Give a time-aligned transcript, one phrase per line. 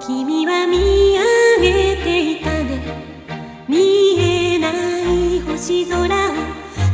[0.00, 0.78] 君は見
[1.18, 2.80] 上げていたね。
[3.68, 6.08] 見えない星空を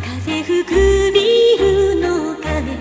[0.03, 2.77] 風吹くビルの影。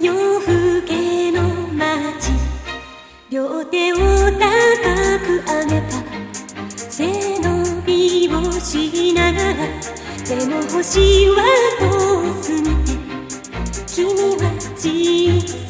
[0.00, 1.42] 夜更けの
[1.72, 2.30] 街。
[3.30, 4.38] 両手を高
[5.26, 5.92] く上げた。
[6.76, 9.54] 背伸びをしながら。
[10.24, 11.42] でも星は
[11.80, 14.31] 遠すぎて。
[14.82, 15.61] 心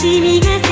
[0.00, 0.69] 君が